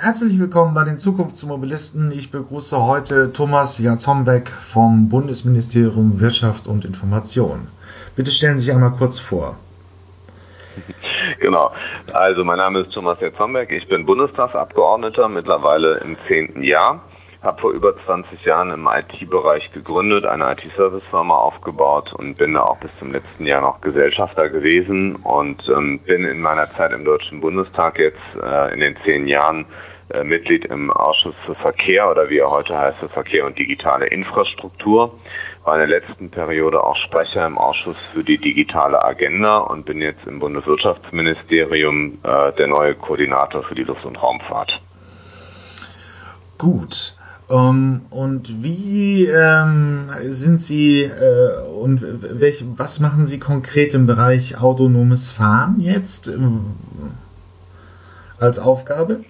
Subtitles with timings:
[0.00, 2.12] Herzlich willkommen bei den Zukunftsmobilisten.
[2.12, 7.66] Ich begrüße heute Thomas Jatzombeck vom Bundesministerium Wirtschaft und Information.
[8.14, 9.56] Bitte stellen Sie sich einmal kurz vor.
[11.40, 11.72] Genau.
[12.12, 13.70] Also mein Name ist Thomas Jatzombeck.
[13.70, 17.00] Ich bin Bundestagsabgeordneter, mittlerweile im zehnten Jahr.
[17.42, 22.78] Habe vor über 20 Jahren im IT-Bereich gegründet, eine IT-Service-Firma aufgebaut und bin da auch
[22.78, 27.40] bis zum letzten Jahr noch Gesellschafter gewesen und ähm, bin in meiner Zeit im Deutschen
[27.40, 29.66] Bundestag jetzt äh, in den zehn Jahren
[30.10, 34.06] äh, Mitglied im Ausschuss für Verkehr oder wie er heute heißt, für Verkehr und digitale
[34.06, 35.18] Infrastruktur.
[35.64, 40.00] War in der letzten Periode auch Sprecher im Ausschuss für die digitale Agenda und bin
[40.00, 44.80] jetzt im Bundeswirtschaftsministerium äh, der neue Koordinator für die Luft- und Raumfahrt.
[46.56, 47.14] Gut.
[47.48, 52.02] Um, ähm, und wie ähm, sind Sie äh, und
[52.40, 56.38] welch, was machen Sie konkret im Bereich autonomes Fahren jetzt äh,
[58.38, 59.24] als Aufgabe?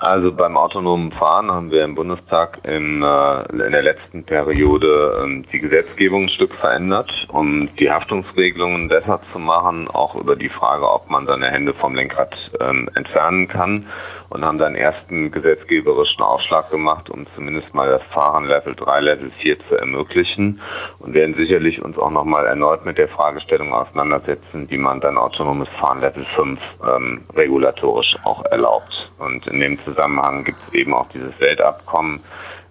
[0.00, 5.44] Also beim autonomen Fahren haben wir im Bundestag in, äh, in der letzten Periode ähm,
[5.52, 10.90] die Gesetzgebung ein Stück verändert, um die Haftungsregelungen besser zu machen, auch über die Frage,
[10.90, 13.84] ob man seine Hände vom Lenkrad ähm, entfernen kann
[14.30, 19.30] und haben dann ersten gesetzgeberischen Aufschlag gemacht, um zumindest mal das Fahren Level 3, Level
[19.42, 20.60] 4 zu ermöglichen
[21.00, 25.68] und werden sicherlich uns auch nochmal erneut mit der Fragestellung auseinandersetzen, wie man dann autonomes
[25.80, 29.10] Fahren Level 5 ähm, regulatorisch auch erlaubt.
[29.18, 32.20] Und in dem Zusammenhang gibt es eben auch dieses Weltabkommen,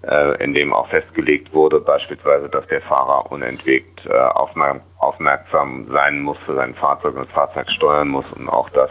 [0.03, 4.13] äh, in dem auch festgelegt wurde, beispielsweise, dass der Fahrer unentwegt äh,
[4.97, 8.89] aufmerksam sein muss für sein Fahrzeug und das Fahrzeug steuern muss und auch das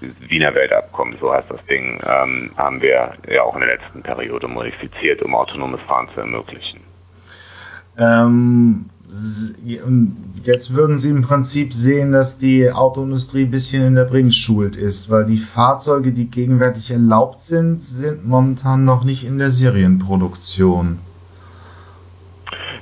[0.00, 4.46] Wiener Weltabkommen, so heißt das Ding, ähm, haben wir ja auch in der letzten Periode
[4.46, 6.80] modifiziert, um autonomes Fahren zu ermöglichen.
[7.98, 8.86] Ähm,
[10.44, 15.10] jetzt würden Sie im Prinzip sehen, dass die Autoindustrie ein bisschen in der Bringschuld ist,
[15.10, 20.98] weil die Fahrzeuge, die gegenwärtig erlaubt sind, sind momentan noch nicht in der Serienproduktion.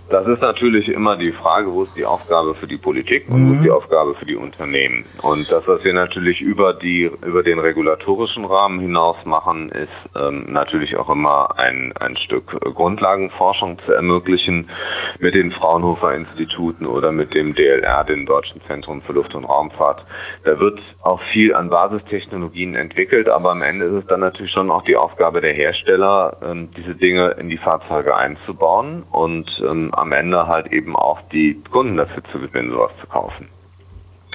[0.09, 3.49] Das ist natürlich immer die Frage, wo ist die Aufgabe für die Politik und mhm.
[3.49, 3.75] wo ist die mhm.
[3.75, 5.05] Aufgabe für die Unternehmen.
[5.23, 10.47] Und das, was wir natürlich über die über den regulatorischen Rahmen hinaus machen, ist ähm,
[10.49, 14.71] natürlich auch immer ein ein Stück Grundlagenforschung zu ermöglichen
[15.19, 20.05] mit den Fraunhofer Instituten oder mit dem DLR, dem Deutschen Zentrum für Luft- und Raumfahrt.
[20.45, 24.71] Da wird auch viel an Basistechnologien entwickelt, aber am Ende ist es dann natürlich schon
[24.71, 30.13] auch die Aufgabe der Hersteller, ähm, diese Dinge in die Fahrzeuge einzubauen und ähm, am
[30.13, 33.49] Ende halt eben auch die Kunden dafür zu gewinnen, sowas zu kaufen.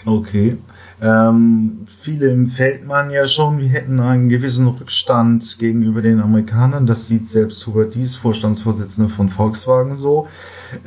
[0.05, 0.57] Okay.
[1.01, 6.85] Ähm, viele empfällt man ja schon, wir hätten einen gewissen Rückstand gegenüber den Amerikanern.
[6.85, 10.27] Das sieht selbst Hubert Dies, Vorstandsvorsitzender von Volkswagen, so.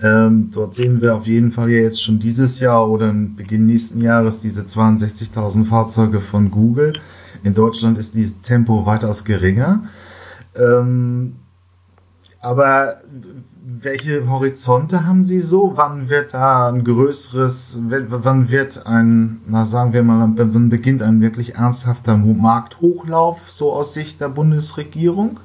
[0.03, 3.67] Ähm, dort sehen wir auf jeden Fall ja jetzt schon dieses Jahr oder im Beginn
[3.67, 6.95] nächsten Jahres diese 62.000 Fahrzeuge von Google.
[7.43, 9.85] In Deutschland ist dieses Tempo weitaus geringer.
[10.57, 11.37] Ähm,
[12.45, 12.97] aber
[13.67, 15.73] welche Horizonte haben Sie so?
[15.77, 21.21] Wann wird da ein größeres, wann wird ein, na sagen wir mal, wann beginnt ein
[21.21, 25.41] wirklich ernsthafter Markthochlauf so aus Sicht der Bundesregierung?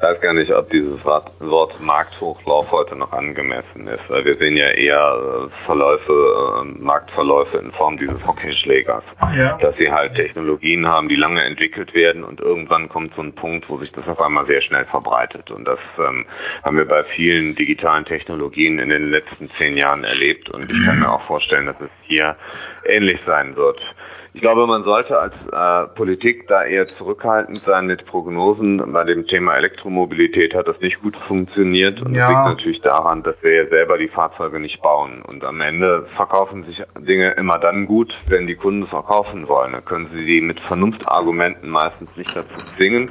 [0.00, 4.08] Ich weiß gar nicht, ob dieses Wort Markthochlauf heute noch angemessen ist.
[4.08, 9.04] Wir sehen ja eher äh, Verläufe, äh, Marktverläufe in Form dieses Hockeyschlägers.
[9.36, 9.58] Ja.
[9.58, 13.68] Dass sie halt Technologien haben, die lange entwickelt werden und irgendwann kommt so ein Punkt,
[13.68, 15.50] wo sich das auf einmal sehr schnell verbreitet.
[15.50, 16.24] Und das ähm,
[16.64, 20.48] haben wir bei vielen digitalen Technologien in den letzten zehn Jahren erlebt.
[20.48, 22.36] Und ich kann mir auch vorstellen, dass es hier
[22.86, 23.78] ähnlich sein wird.
[24.32, 28.80] Ich glaube, man sollte als äh, Politik da eher zurückhaltend sein mit Prognosen.
[28.92, 32.20] Bei dem Thema Elektromobilität hat das nicht gut funktioniert und ja.
[32.20, 35.22] das liegt natürlich daran, dass wir ja selber die Fahrzeuge nicht bauen.
[35.22, 39.48] Und am Ende verkaufen sich Dinge immer dann gut, wenn die Kunden es auch kaufen
[39.48, 39.72] wollen.
[39.72, 43.10] Dann können sie die mit Vernunftargumenten meistens nicht dazu zwingen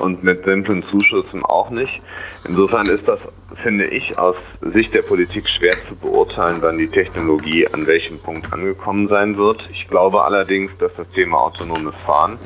[0.00, 2.00] und mit simplen Zuschüssen auch nicht.
[2.46, 3.18] Insofern ist das,
[3.62, 4.36] finde ich, aus
[4.72, 9.68] Sicht der Politik schwer zu beurteilen, wann die Technologie an welchem Punkt angekommen sein wird.
[9.72, 12.38] Ich glaube allerdings, dass das Thema autonomes Fahren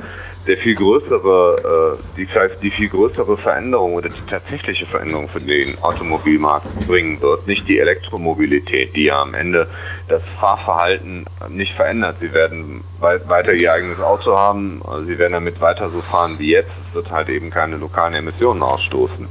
[0.47, 2.29] der viel größere, äh, die,
[2.63, 7.47] die viel größere Veränderung oder die tatsächliche Veränderung für den Automobilmarkt bringen wird.
[7.47, 9.69] Nicht die Elektromobilität, die ja am Ende
[10.09, 12.17] das Fahrverhalten nicht verändert.
[12.21, 16.71] Sie werden weiter ihr eigenes Auto haben, sie werden damit weiter so fahren wie jetzt.
[16.89, 19.29] Es wird halt eben keine lokalen Emissionen ausstoßen.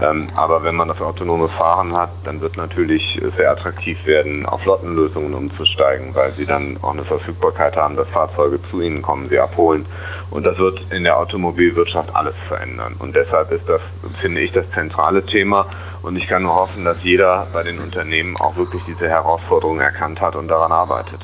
[0.00, 4.60] Ähm, aber wenn man das autonome Fahren hat, dann wird natürlich sehr attraktiv werden, auf
[4.62, 9.38] Flottenlösungen umzusteigen, weil sie dann auch eine Verfügbarkeit haben, dass Fahrzeuge zu ihnen kommen, sie
[9.38, 9.86] abholen
[10.30, 12.94] und das wird in der Automobilwirtschaft alles verändern.
[12.98, 13.80] Und deshalb ist das,
[14.20, 15.66] finde ich, das zentrale Thema.
[16.02, 20.20] Und ich kann nur hoffen, dass jeder bei den Unternehmen auch wirklich diese Herausforderung erkannt
[20.20, 21.20] hat und daran arbeitet.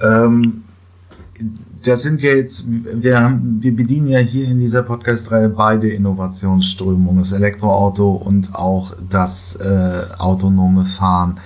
[0.00, 0.64] Ähm,
[1.84, 7.18] da sind wir jetzt, wir haben, wir bedienen ja hier in dieser Podcast-Reihe beide Innovationsströmungen,
[7.18, 11.40] das Elektroauto und auch das äh, autonome Fahren.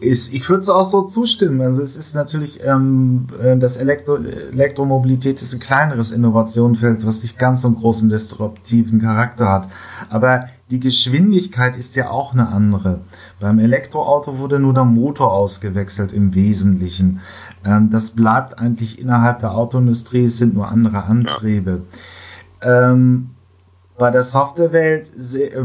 [0.00, 1.60] Ist, ich würde es auch so zustimmen.
[1.60, 7.38] Also es ist natürlich, ähm, äh, das Elektro Elektromobilität ist ein kleineres Innovationsfeld, was nicht
[7.38, 9.68] ganz so einen großen disruptiven Charakter hat.
[10.08, 13.00] Aber die Geschwindigkeit ist ja auch eine andere.
[13.40, 17.20] Beim Elektroauto wurde nur der Motor ausgewechselt im Wesentlichen.
[17.66, 21.82] Ähm, das bleibt eigentlich innerhalb der Autoindustrie, es sind nur andere Antriebe.
[22.62, 22.92] Ja.
[22.92, 23.30] Ähm,
[24.00, 25.10] bei der Softwarewelt,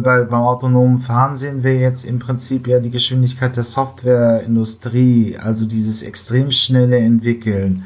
[0.03, 5.65] bei, beim autonomen Fahren sehen wir jetzt im Prinzip ja die Geschwindigkeit der Softwareindustrie, also
[5.65, 7.85] dieses extrem schnelle Entwickeln.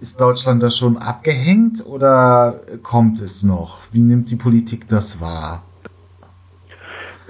[0.00, 3.78] Ist Deutschland da schon abgehängt oder kommt es noch?
[3.92, 5.62] Wie nimmt die Politik das wahr?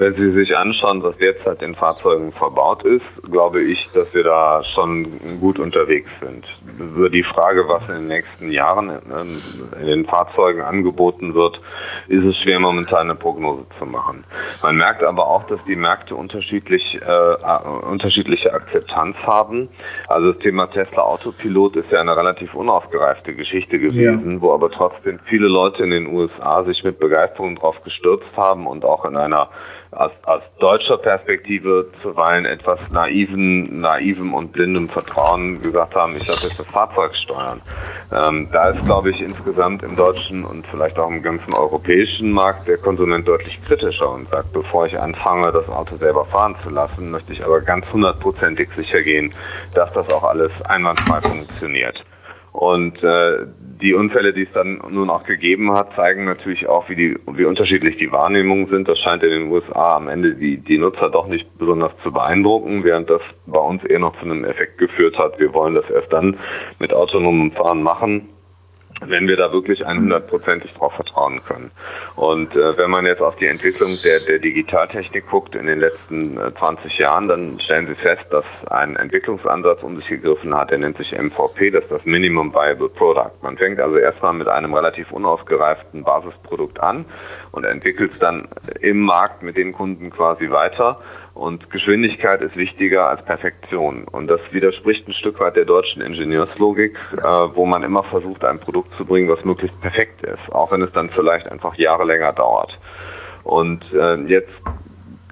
[0.02, 4.24] Wenn Sie sich anschauen, was jetzt halt in Fahrzeugen verbaut ist, glaube ich, dass wir
[4.24, 5.06] da schon
[5.38, 6.44] gut unterwegs sind.
[6.76, 8.90] Über die Frage, was in den nächsten Jahren
[9.80, 11.60] in den Fahrzeugen angeboten wird,
[12.08, 14.24] ist es schwer, momentan eine Prognose zu machen.
[14.60, 19.68] Man merkt aber auch, dass die Märkte unterschiedlich, äh, unterschiedliche Akzeptanz haben.
[20.08, 24.40] Also das Thema Tesla Autopilot ist ja eine relativ unausgereifte Geschichte gewesen, ja.
[24.40, 28.84] wo aber trotzdem viele Leute in den USA sich mit Begeisterung drauf gestürzt haben und
[28.84, 29.48] auch in einer
[29.92, 36.46] aus, aus deutscher Perspektive zuweilen etwas naiven, naivem und blindem Vertrauen gesagt haben, ich lasse
[36.46, 37.12] jetzt das Fahrzeug.
[38.12, 42.68] Ähm, da ist, glaube ich, insgesamt im deutschen und vielleicht auch im ganzen europäischen Markt
[42.68, 47.10] der Konsument deutlich kritischer und sagt, bevor ich anfange, das Auto selber fahren zu lassen,
[47.10, 49.32] möchte ich aber ganz hundertprozentig sicher gehen,
[49.74, 52.04] dass das auch alles einwandfrei funktioniert.
[52.52, 53.46] Und äh,
[53.80, 57.46] die Unfälle, die es dann nun auch gegeben hat, zeigen natürlich auch, wie, die, wie
[57.46, 58.88] unterschiedlich die Wahrnehmungen sind.
[58.88, 62.84] Das scheint in den USA am Ende die, die Nutzer doch nicht besonders zu beeindrucken,
[62.84, 65.38] während das bei uns eher noch zu einem Effekt geführt hat.
[65.40, 66.36] Wir wollen das erst dann
[66.78, 68.28] mit autonomem Fahren machen,
[69.06, 71.70] wenn wir da wirklich 100%ig drauf vertrauen können.
[72.16, 76.38] Und äh, wenn man jetzt auf die Entwicklung der, der Digitaltechnik guckt in den letzten
[76.38, 80.78] äh, 20 Jahren, dann stellen Sie fest, dass ein Entwicklungsansatz um sich gegriffen hat, der
[80.78, 83.32] nennt sich MVP, das ist das Minimum Viable Product.
[83.42, 87.04] Man fängt also erstmal mit einem relativ unausgereiften Basisprodukt an
[87.52, 88.48] und entwickelt es dann
[88.80, 91.00] im Markt mit den Kunden quasi weiter
[91.34, 94.04] und Geschwindigkeit ist wichtiger als Perfektion.
[94.04, 97.22] Und das widerspricht ein Stück weit der deutschen Ingenieurslogik, äh,
[97.54, 100.92] wo man immer versucht, ein Produkt zu bringen, was möglichst perfekt ist, auch wenn es
[100.92, 102.78] dann vielleicht einfach Jahre länger dauert.
[103.44, 104.52] Und äh, jetzt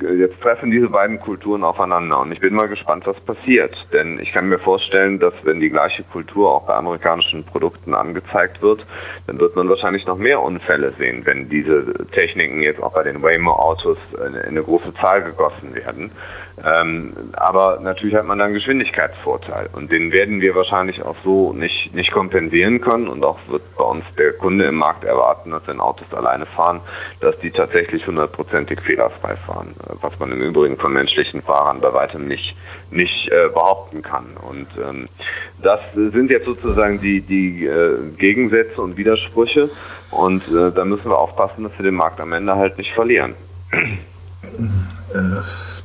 [0.02, 3.75] jetzt treffen diese beiden Kulturen aufeinander und ich bin mal gespannt, was passiert.
[3.93, 8.62] Denn ich kann mir vorstellen, dass wenn die gleiche Kultur auch bei amerikanischen Produkten angezeigt
[8.62, 8.87] wird,
[9.26, 13.23] dann wird man wahrscheinlich noch mehr Unfälle sehen, wenn diese Techniken jetzt auch bei den
[13.23, 16.11] Waymo-Autos in eine große Zahl gegossen werden.
[16.62, 21.94] Ähm, aber natürlich hat man dann Geschwindigkeitsvorteil und den werden wir wahrscheinlich auch so nicht,
[21.94, 25.81] nicht kompensieren können und auch wird bei uns der Kunde im Markt erwarten, dass wenn
[25.81, 26.81] Autos alleine fahren,
[27.20, 32.28] dass die tatsächlich hundertprozentig fehlerfrei fahren, was man im Übrigen von menschlichen Fahrern bei weitem
[32.28, 32.54] nicht,
[32.90, 34.26] nicht äh, behaupten kann.
[34.48, 35.08] Und ähm,
[35.62, 39.70] das sind jetzt sozusagen die, die äh, Gegensätze und Widersprüche
[40.10, 43.34] und äh, da müssen wir aufpassen, dass wir den Markt am Ende halt nicht verlieren.
[45.12, 45.40] Äh,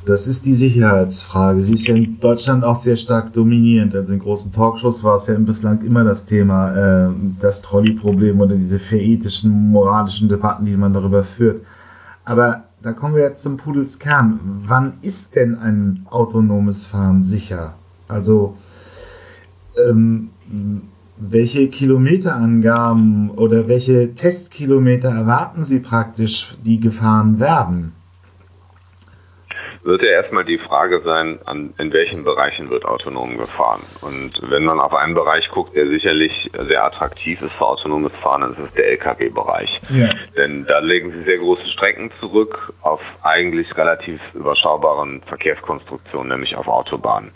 [0.06, 1.60] das ist die Sicherheitsfrage.
[1.60, 3.94] Sie ist ja in Deutschland auch sehr stark dominierend.
[3.94, 7.10] Also in großen Talkshows war es ja bislang immer das Thema, äh,
[7.40, 11.62] das Trolley-Problem oder diese verethischen, moralischen Debatten, die man darüber führt.
[12.24, 14.62] Aber da kommen wir jetzt zum Pudels Kern.
[14.64, 17.74] Wann ist denn ein autonomes Fahren sicher?
[18.06, 18.56] Also
[19.88, 20.30] ähm,
[21.16, 27.92] welche Kilometerangaben oder welche Testkilometer erwarten Sie praktisch, die gefahren werden?
[29.86, 33.82] Wird ja erstmal die Frage sein, an, in welchen Bereichen wird autonom gefahren.
[34.02, 38.42] Und wenn man auf einen Bereich guckt, der sicherlich sehr attraktiv ist für autonomes Fahren,
[38.42, 39.80] dann ist es der Lkw-Bereich.
[39.90, 40.08] Ja.
[40.36, 46.66] Denn da legen sie sehr große Strecken zurück auf eigentlich relativ überschaubaren Verkehrskonstruktionen, nämlich auf
[46.66, 47.30] Autobahnen.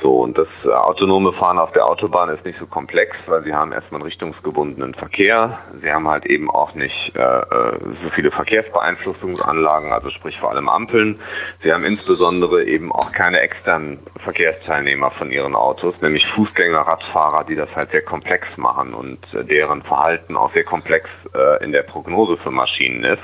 [0.00, 3.72] So, und das autonome Fahren auf der Autobahn ist nicht so komplex, weil sie haben
[3.72, 5.58] erstmal einen richtungsgebundenen Verkehr.
[5.82, 10.68] Sie haben halt eben auch nicht äh, äh so viele Verkehrsbeeinflussungsanlagen, also sprich vor allem
[10.68, 11.18] Ampeln.
[11.64, 17.56] Sie haben insbesondere eben auch keine externen Verkehrsteilnehmer von ihren Autos, nämlich Fußgänger, Radfahrer, die
[17.56, 21.82] das halt sehr komplex machen und äh, deren Verhalten auch sehr komplex äh, in der
[21.82, 23.22] Prognose für Maschinen ist.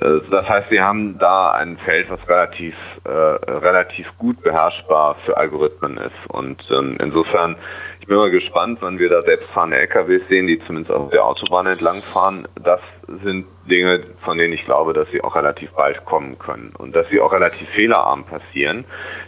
[0.00, 2.74] Äh, das heißt, wir haben da ein Feld, was relativ
[3.04, 7.56] äh, relativ gut beherrschbar für Algorithmen ist und ähm, insofern
[8.00, 11.66] ich bin mal gespannt, wann wir da selbstfahrende LKWs sehen, die zumindest auf der Autobahn
[11.66, 12.48] entlangfahren.
[12.56, 12.80] Das
[13.22, 17.08] sind Dinge, von denen ich glaube, dass sie auch relativ bald kommen können und dass
[17.10, 18.84] sie auch relativ fehlerarm passieren.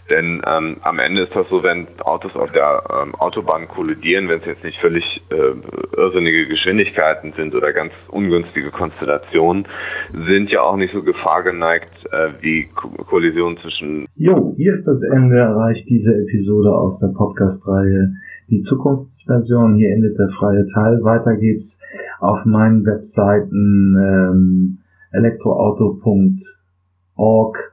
[0.09, 4.39] Denn ähm, am Ende ist das so, wenn Autos auf der ähm, Autobahn kollidieren, wenn
[4.39, 5.53] es jetzt nicht völlig äh,
[5.95, 9.65] irrsinnige Geschwindigkeiten sind oder ganz ungünstige Konstellationen,
[10.27, 14.07] sind ja auch nicht so gefahrgeneigt äh, wie Ko Kollisionen zwischen.
[14.15, 18.15] Jo, hier ist das Ende erreicht diese Episode aus der Podcast-Reihe
[18.49, 19.75] die Zukunftsversion.
[19.75, 21.01] Hier endet der freie Teil.
[21.03, 21.79] Weiter geht's
[22.19, 24.79] auf meinen Webseiten ähm,
[25.11, 27.72] elektroauto.org